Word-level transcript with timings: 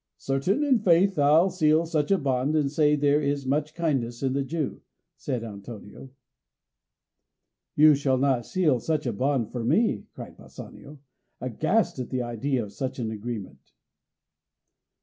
"Content, 0.25 0.63
in 0.63 0.79
faith; 0.79 1.19
I'll 1.19 1.51
seal 1.51 1.83
to 1.85 1.89
such 1.91 2.09
a 2.09 2.17
bond, 2.17 2.55
and 2.55 2.71
say 2.71 2.95
there 2.95 3.21
is 3.21 3.45
much 3.45 3.75
kindness 3.75 4.23
in 4.23 4.33
the 4.33 4.41
Jew," 4.43 4.81
said 5.15 5.43
Antonio. 5.43 6.09
"You 7.75 7.93
shall 7.93 8.17
not 8.17 8.47
seal 8.47 8.79
to 8.79 8.83
such 8.83 9.05
a 9.05 9.13
bond 9.13 9.51
for 9.51 9.63
me," 9.63 10.07
cried 10.15 10.37
Bassanio, 10.37 10.97
aghast 11.39 11.99
at 11.99 12.09
the 12.09 12.23
idea 12.23 12.63
of 12.63 12.73
such 12.73 12.97
an 12.97 13.11
agreement. 13.11 13.73